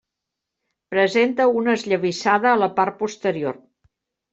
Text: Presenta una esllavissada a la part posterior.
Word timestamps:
Presenta 0.93 1.47
una 1.61 1.75
esllavissada 1.79 2.53
a 2.55 2.59
la 2.67 2.75
part 2.81 3.01
posterior. 3.07 3.67